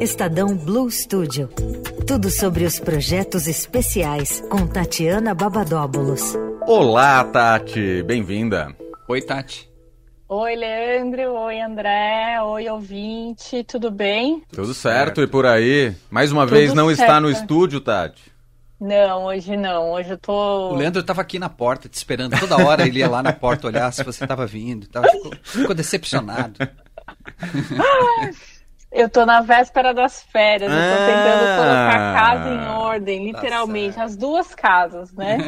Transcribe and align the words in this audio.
Estadão 0.00 0.56
Blue 0.56 0.90
Studio. 0.90 1.48
Tudo 2.06 2.28
sobre 2.28 2.64
os 2.64 2.80
projetos 2.80 3.46
especiais 3.46 4.40
com 4.50 4.66
Tatiana 4.66 5.34
Babadóbulos. 5.34 6.34
Olá, 6.66 7.22
Tati. 7.24 8.02
Bem-vinda. 8.02 8.74
Oi, 9.08 9.22
Tati. 9.22 9.70
Oi, 10.28 10.56
Leandro. 10.56 11.32
Oi, 11.34 11.60
André. 11.60 12.42
Oi, 12.42 12.68
ouvinte. 12.68 13.62
Tudo 13.62 13.90
bem? 13.90 14.42
Tudo 14.52 14.74
certo, 14.74 15.16
certo. 15.16 15.22
e 15.22 15.26
por 15.28 15.46
aí? 15.46 15.94
Mais 16.10 16.32
uma 16.32 16.42
Tudo 16.44 16.56
vez 16.56 16.74
não 16.74 16.88
certo. 16.88 17.00
está 17.00 17.20
no 17.20 17.30
estúdio, 17.30 17.80
Tati? 17.80 18.32
Não, 18.80 19.26
hoje 19.26 19.56
não. 19.56 19.92
Hoje 19.92 20.10
eu 20.10 20.18
tô. 20.18 20.72
O 20.72 20.76
Leandro 20.76 21.00
estava 21.00 21.22
aqui 21.22 21.38
na 21.38 21.48
porta 21.48 21.88
te 21.88 21.94
esperando. 21.94 22.38
Toda 22.38 22.56
hora 22.56 22.86
ele 22.86 22.98
ia 22.98 23.08
lá 23.08 23.22
na 23.22 23.32
porta 23.32 23.68
olhar 23.68 23.92
se 23.92 24.02
você 24.02 24.24
estava 24.24 24.44
vindo. 24.44 24.88
Tava, 24.88 25.08
ficou, 25.08 25.32
ficou 25.42 25.74
decepcionado. 25.74 26.58
Eu 28.94 29.08
tô 29.08 29.26
na 29.26 29.40
véspera 29.40 29.92
das 29.92 30.22
férias, 30.22 30.70
eu 30.70 30.78
tô 30.78 31.04
tentando 31.04 31.44
ah. 31.44 31.56
colocar 31.56 31.94
a 31.96 32.14
casa 32.14 32.48
em 32.48 32.68
ordem, 32.68 33.18
tá 33.18 33.40
literalmente, 33.40 33.96
tá 33.96 34.04
as 34.04 34.16
duas 34.16 34.54
casas, 34.54 35.12
né? 35.12 35.38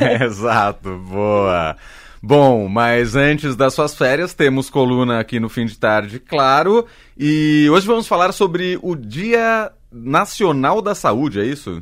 É, 0.00 0.24
exato, 0.26 0.98
boa. 0.98 1.76
Bom, 2.20 2.68
mas 2.68 3.14
antes 3.14 3.54
das 3.54 3.74
suas 3.74 3.94
férias, 3.94 4.34
temos 4.34 4.68
coluna 4.68 5.20
aqui 5.20 5.38
no 5.38 5.48
fim 5.48 5.66
de 5.66 5.78
tarde, 5.78 6.18
claro. 6.18 6.84
E 7.16 7.68
hoje 7.70 7.86
vamos 7.86 8.08
falar 8.08 8.32
sobre 8.32 8.76
o 8.82 8.96
Dia 8.96 9.70
Nacional 9.92 10.82
da 10.82 10.94
Saúde, 10.94 11.40
é 11.40 11.44
isso? 11.44 11.80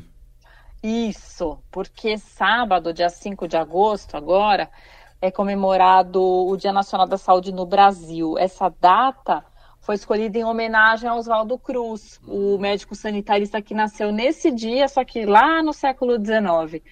Isso, 0.83 1.59
porque 1.71 2.19
sábado, 2.19 2.93
dia 2.93 3.09
5 3.09 3.49
de 3.49 3.57
agosto, 3.57 4.15
agora, 4.15 4.69
é 5.23 5.31
comemorado 5.31 6.23
o 6.23 6.55
Dia 6.55 6.73
Nacional 6.73 7.09
da 7.09 7.17
Saúde 7.17 7.51
no 7.51 7.65
Brasil. 7.65 8.37
Essa 8.39 8.73
data 8.79 9.43
foi 9.89 9.95
escolhida 9.95 10.37
em 10.37 10.45
homenagem 10.45 11.09
a 11.09 11.15
Oswaldo 11.15 11.59
Cruz, 11.59 12.21
o 12.29 12.59
médico 12.59 12.95
sanitarista 12.95 13.63
que 13.63 13.73
nasceu 13.73 14.13
nesse 14.13 14.51
dia, 14.51 14.87
só 14.87 15.03
que 15.03 15.25
lá 15.25 15.63
no 15.63 15.73
século 15.73 16.23
XIX. 16.23 16.85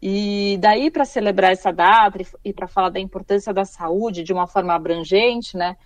E 0.00 0.56
daí, 0.60 0.88
para 0.88 1.04
celebrar 1.04 1.50
essa 1.50 1.72
data 1.72 2.16
e 2.44 2.52
para 2.52 2.68
falar 2.68 2.90
da 2.90 3.00
importância 3.00 3.52
da 3.52 3.64
saúde 3.64 4.22
de 4.22 4.32
uma 4.32 4.46
forma 4.46 4.72
abrangente, 4.72 5.56
né, 5.56 5.76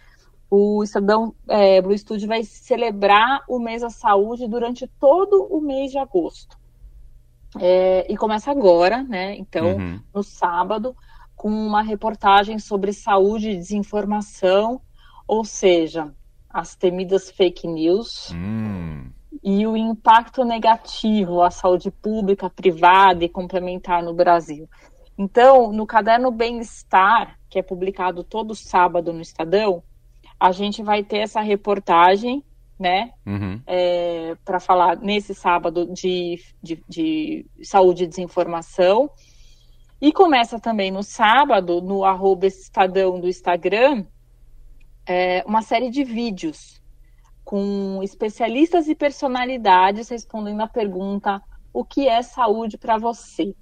o 0.50 0.82
Estadão 0.82 1.34
é, 1.48 1.80
Blue 1.80 1.96
Studio 1.96 2.28
vai 2.28 2.44
celebrar 2.44 3.42
o 3.48 3.58
mês 3.58 3.80
da 3.80 3.88
saúde 3.88 4.46
durante 4.46 4.86
todo 5.00 5.46
o 5.50 5.58
mês 5.58 5.90
de 5.90 5.96
agosto. 5.96 6.58
É, 7.58 8.12
e 8.12 8.14
começa 8.14 8.50
agora, 8.50 9.02
né? 9.02 9.36
Então, 9.36 9.76
uhum. 9.78 10.00
no 10.14 10.22
sábado, 10.22 10.94
com 11.34 11.48
uma 11.48 11.80
reportagem 11.80 12.58
sobre 12.58 12.92
saúde 12.92 13.48
e 13.48 13.56
desinformação, 13.56 14.82
ou 15.26 15.46
seja, 15.46 16.12
as 16.52 16.74
temidas 16.76 17.30
fake 17.30 17.66
news 17.66 18.30
hum. 18.34 19.10
e 19.42 19.66
o 19.66 19.76
impacto 19.76 20.44
negativo 20.44 21.42
à 21.42 21.50
saúde 21.50 21.90
pública, 21.90 22.50
privada 22.50 23.24
e 23.24 23.28
complementar 23.28 24.02
no 24.02 24.12
Brasil. 24.12 24.68
Então, 25.16 25.72
no 25.72 25.86
caderno 25.86 26.30
Bem-Estar, 26.30 27.38
que 27.48 27.58
é 27.58 27.62
publicado 27.62 28.24
todo 28.24 28.54
sábado 28.54 29.12
no 29.12 29.20
Estadão, 29.20 29.82
a 30.38 30.50
gente 30.50 30.82
vai 30.82 31.04
ter 31.04 31.18
essa 31.18 31.40
reportagem, 31.40 32.42
né, 32.78 33.12
uhum. 33.24 33.60
é, 33.66 34.34
para 34.44 34.58
falar 34.58 34.96
nesse 34.96 35.34
sábado 35.34 35.86
de, 35.92 36.40
de, 36.60 36.82
de, 36.88 37.46
saúde 37.62 38.04
e 38.04 38.06
desinformação. 38.08 39.08
E 40.00 40.12
começa 40.12 40.58
também 40.58 40.90
no 40.90 41.02
sábado, 41.02 41.80
no 41.80 42.04
arroba 42.04 42.46
Estadão 42.46 43.20
do 43.20 43.28
Instagram, 43.28 44.04
é, 45.06 45.42
uma 45.46 45.62
série 45.62 45.90
de 45.90 46.04
vídeos 46.04 46.80
com 47.44 48.00
especialistas 48.02 48.88
e 48.88 48.94
personalidades 48.94 50.08
respondendo 50.08 50.60
a 50.60 50.68
pergunta: 50.68 51.42
o 51.72 51.84
que 51.84 52.08
é 52.08 52.22
saúde 52.22 52.78
para 52.78 52.98
você? 52.98 53.54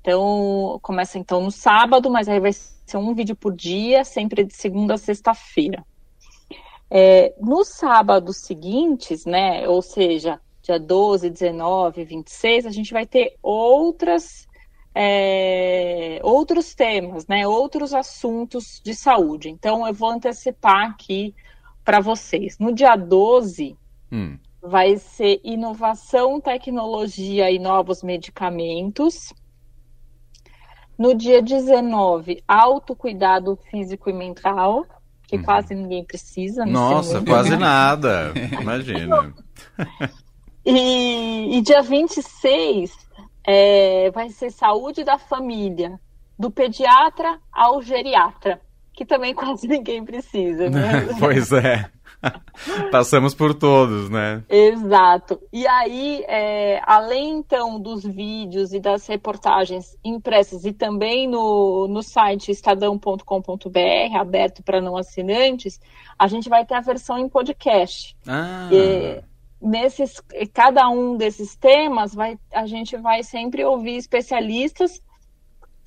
Então, 0.00 0.78
começa 0.82 1.18
então 1.18 1.40
no 1.40 1.50
sábado, 1.50 2.10
mas 2.10 2.28
aí 2.28 2.40
vai 2.40 2.52
ser 2.52 2.96
um 2.96 3.14
vídeo 3.14 3.36
por 3.36 3.54
dia, 3.54 4.04
sempre 4.04 4.44
de 4.44 4.54
segunda 4.54 4.94
a 4.94 4.98
sexta-feira. 4.98 5.84
É, 6.90 7.32
nos 7.40 7.68
sábados 7.68 8.38
seguintes, 8.38 9.24
né, 9.24 9.66
ou 9.66 9.80
seja, 9.80 10.40
dia 10.60 10.78
12, 10.78 11.30
19, 11.30 12.04
26, 12.04 12.66
a 12.66 12.70
gente 12.70 12.92
vai 12.92 13.06
ter 13.06 13.36
outras 13.40 14.46
é, 14.94 16.20
outros 16.22 16.74
temas, 16.74 17.26
né, 17.26 17.46
outros 17.46 17.94
assuntos 17.94 18.80
de 18.84 18.94
saúde. 18.94 19.48
Então, 19.48 19.86
eu 19.86 19.94
vou 19.94 20.10
antecipar 20.10 20.90
aqui 20.90 21.34
para 21.84 22.00
vocês. 22.00 22.58
No 22.58 22.72
dia 22.72 22.96
12, 22.96 23.76
hum. 24.10 24.38
vai 24.60 24.96
ser 24.96 25.40
inovação, 25.42 26.40
tecnologia 26.40 27.50
e 27.50 27.58
novos 27.58 28.02
medicamentos. 28.02 29.32
No 30.98 31.14
dia 31.14 31.42
19, 31.42 32.44
autocuidado 32.46 33.58
físico 33.70 34.10
e 34.10 34.12
mental, 34.12 34.86
que 35.26 35.36
uhum. 35.36 35.42
quase 35.42 35.74
ninguém 35.74 36.04
precisa. 36.04 36.66
Nossa, 36.66 37.22
quase 37.22 37.56
nada. 37.56 38.32
Imagina. 38.60 39.34
E, 40.64 41.56
e 41.56 41.62
dia 41.62 41.82
26, 41.82 42.92
é, 43.44 44.10
vai 44.10 44.28
ser 44.30 44.50
saúde 44.50 45.04
da 45.04 45.18
família, 45.18 45.98
do 46.38 46.50
pediatra 46.50 47.38
ao 47.52 47.82
geriatra, 47.82 48.60
que 48.92 49.04
também 49.04 49.34
quase 49.34 49.66
ninguém 49.66 50.04
precisa, 50.04 50.68
né? 50.70 51.08
pois 51.18 51.52
é. 51.52 51.90
Passamos 52.90 53.34
por 53.34 53.52
todos, 53.54 54.08
né? 54.08 54.44
Exato. 54.48 55.40
E 55.52 55.66
aí, 55.66 56.24
é, 56.28 56.80
além 56.84 57.38
então 57.38 57.80
dos 57.80 58.04
vídeos 58.04 58.72
e 58.72 58.80
das 58.80 59.06
reportagens 59.06 59.96
impressas 60.04 60.64
e 60.64 60.72
também 60.72 61.28
no, 61.28 61.88
no 61.88 62.02
site 62.02 62.50
estadão.com.br, 62.50 64.16
aberto 64.16 64.62
para 64.62 64.80
não 64.80 64.96
assinantes, 64.96 65.80
a 66.18 66.28
gente 66.28 66.48
vai 66.48 66.64
ter 66.64 66.74
a 66.74 66.80
versão 66.80 67.18
em 67.18 67.28
podcast. 67.28 68.16
Ah. 68.26 68.68
E, 68.70 69.20
nesses 69.62 70.20
cada 70.52 70.88
um 70.88 71.16
desses 71.16 71.54
temas 71.54 72.14
vai 72.14 72.38
a 72.52 72.66
gente 72.66 72.96
vai 72.96 73.22
sempre 73.22 73.64
ouvir 73.64 73.96
especialistas 73.96 75.00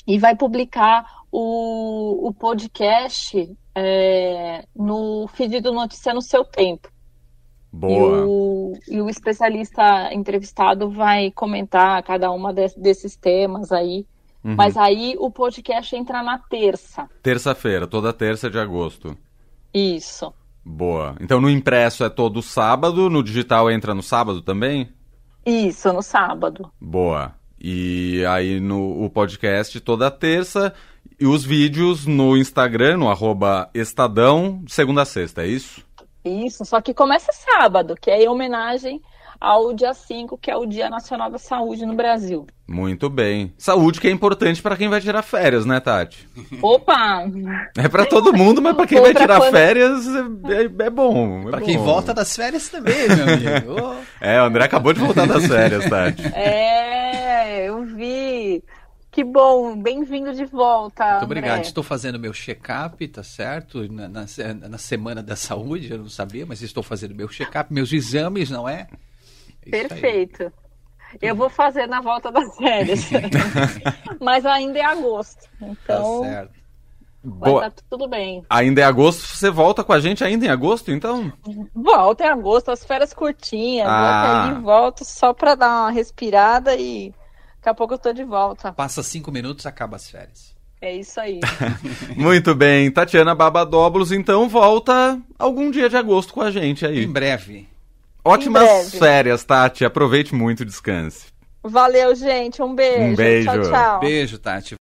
e 0.08 0.18
vai 0.18 0.36
publicar 0.36 1.06
o, 1.32 2.28
o 2.28 2.34
podcast 2.34 3.56
é, 3.76 4.66
no 4.76 5.28
feed 5.28 5.60
do 5.60 5.74
Notícia 5.74 6.14
no 6.14 6.22
seu 6.22 6.46
tempo. 6.46 6.90
Boa. 7.72 7.92
E 7.92 8.24
o, 8.24 8.74
e 8.88 9.02
o 9.02 9.10
especialista 9.10 10.14
entrevistado 10.14 10.90
vai 10.90 11.30
comentar 11.32 12.02
cada 12.04 12.32
uma 12.32 12.54
de, 12.54 12.68
desses 12.78 13.18
temas 13.18 13.72
aí. 13.72 14.06
Uhum. 14.44 14.56
Mas 14.56 14.78
aí 14.78 15.16
o 15.20 15.30
podcast 15.30 15.94
entra 15.96 16.24
na 16.24 16.38
terça. 16.38 17.10
Terça-feira, 17.22 17.86
toda 17.86 18.14
terça 18.14 18.50
de 18.50 18.58
agosto. 18.58 19.18
Isso. 19.74 20.34
Boa. 20.66 21.16
Então 21.20 21.40
no 21.40 21.50
impresso 21.50 22.04
é 22.04 22.10
todo 22.10 22.42
sábado, 22.42 23.10
no 23.10 23.22
digital 23.22 23.70
entra 23.70 23.94
no 23.94 24.02
sábado 24.02 24.42
também? 24.42 24.90
Isso, 25.46 25.94
no 25.94 26.02
sábado. 26.02 26.72
Boa. 26.82 27.36
E 27.62 28.26
aí 28.28 28.60
no 28.60 29.04
o 29.04 29.10
podcast 29.10 29.80
toda 29.80 30.10
terça 30.10 30.74
e 31.20 31.28
os 31.28 31.46
vídeos 31.46 32.08
no 32.08 32.36
Instagram, 32.36 32.98
no 32.98 33.10
arroba 33.10 33.70
Estadão, 33.74 34.64
segunda 34.68 35.04
a 35.04 35.06
sexta, 35.06 35.44
é 35.44 35.48
isso? 35.48 35.86
Isso, 36.24 36.66
só 36.66 36.82
que 36.82 36.94
começa 36.94 37.32
sábado, 37.32 37.96
que 37.96 38.10
é 38.10 38.24
em 38.24 38.28
homenagem 38.28 39.00
ao 39.40 39.74
dia 39.74 39.94
5, 39.94 40.38
que 40.38 40.50
é 40.50 40.56
o 40.56 40.66
Dia 40.66 40.90
Nacional 40.90 41.30
da 41.30 41.38
Saúde 41.38 41.86
no 41.86 41.94
Brasil. 41.94 42.46
Muito 42.68 43.10
bem. 43.10 43.54
Saúde 43.58 44.02
que 44.02 44.08
é 44.08 44.12
importante 44.12 44.62
para 44.62 44.76
quem 44.76 44.90
vai 44.90 45.00
tirar 45.00 45.22
férias, 45.22 45.66
né, 45.66 45.80
Tati? 45.80 46.28
Opa! 46.62 47.26
É 47.78 47.88
para 47.88 48.06
todo 48.06 48.34
mundo, 48.34 48.62
mas 48.62 48.76
para 48.76 48.88
quem 48.88 49.02
vai 49.02 49.14
tirar 49.14 49.40
quando... 49.40 49.52
férias 49.52 50.08
é, 50.08 50.84
é, 50.84 50.86
é 50.86 50.90
bom. 50.90 51.48
É 51.48 51.52
para 51.52 51.62
quem 51.62 51.78
volta 51.78 52.14
das 52.14 52.36
férias 52.36 52.70
também, 52.70 53.08
meu 53.08 53.34
amigo. 53.34 53.96
é, 54.20 54.42
o 54.42 54.46
André 54.46 54.64
acabou 54.64 54.94
de 54.94 55.00
voltar 55.00 55.28
das 55.28 55.46
férias, 55.46 55.88
Tati. 55.90 56.24
É, 56.34 57.68
eu 57.68 57.84
vi. 57.86 58.64
Que 59.12 59.24
bom, 59.24 59.82
bem-vindo 59.82 60.34
de 60.34 60.44
volta. 60.44 61.12
Muito 61.12 61.24
obrigado. 61.24 61.64
Estou 61.64 61.84
fazendo 61.84 62.20
meu 62.20 62.34
check-up, 62.34 63.08
tá 63.08 63.24
certo? 63.24 63.90
Na, 63.90 64.10
na, 64.10 64.26
na, 64.70 64.78
semana 64.78 65.24
da 65.24 65.38
saúde, 65.38 65.90
eu 65.90 66.00
não 66.00 66.10
sabia, 66.10 66.46
mas 66.46 66.62
estou 66.62 66.84
fazendo 66.84 67.16
meu 67.16 67.30
check-up, 67.30 67.74
meus 67.74 67.94
exames, 67.94 68.50
não 68.50 68.68
é? 68.68 68.88
Perfeito. 69.70 70.52
Eu 71.22 71.36
vou 71.36 71.50
fazer 71.50 71.88
na 71.88 72.02
volta 72.02 72.32
das 72.32 72.56
férias. 72.58 73.10
Mas 74.20 74.46
ainda 74.46 74.80
é 74.80 74.86
agosto. 74.86 75.48
Então. 75.62 76.22
Tá 76.22 76.30
certo. 76.30 76.66
Vai 77.26 77.52
Boa. 77.52 77.72
Tá 77.72 77.82
tudo 77.90 78.08
bem. 78.08 78.44
Ainda 78.50 78.82
é 78.82 78.84
agosto, 78.84 79.22
você 79.22 79.50
volta 79.50 79.84
com 79.84 79.92
a 79.92 80.00
gente 80.00 80.24
ainda 80.24 80.46
em 80.46 80.50
agosto, 80.50 80.92
então? 80.92 81.34
Volta 81.74 82.24
em 82.24 82.28
agosto, 82.30 82.70
as 82.70 82.86
férias 82.86 83.14
curtinhas. 83.14 83.88
Ah. 83.90 84.02
Volta 84.02 84.58
aí, 84.58 84.64
volto 84.64 85.06
só 85.06 85.34
pra 85.34 85.56
dar 85.56 85.70
uma 85.70 85.92
respirada 85.92 86.76
e 86.76 87.12
daqui 87.58 87.70
a 87.70 87.74
pouco 87.74 87.96
eu 87.96 87.98
tô 87.98 88.14
de 88.14 88.24
volta. 88.24 88.72
Passa 88.74 89.02
cinco 89.02 89.32
minutos, 89.32 89.66
acaba 89.66 89.96
as 89.96 90.10
férias. 90.10 90.56
É 90.80 90.96
isso 90.96 91.20
aí. 91.20 91.40
Muito 92.16 92.54
bem. 92.54 92.92
Tatiana 92.92 93.34
Babadóbulos, 93.34 94.12
então 94.12 94.48
volta 94.48 95.20
algum 95.40 95.72
dia 95.72 95.90
de 95.90 95.98
agosto 95.98 96.32
com 96.32 96.42
a 96.42 96.52
gente 96.52 96.86
aí. 96.86 97.04
Em 97.04 97.12
breve. 97.12 97.68
Ótimas 98.26 98.96
férias, 98.96 99.44
Tati. 99.44 99.86
Aproveite 99.86 100.34
muito, 100.34 100.66
descanse. 100.66 101.28
Valeu, 101.64 102.16
gente. 102.16 102.62
Um 102.62 102.74
beijo. 102.74 103.04
Um 103.04 103.16
beijo. 103.16 103.52
Tchau, 103.52 103.62
tchau. 103.62 104.00
Beijo, 104.00 104.38
Tati. 104.40 104.74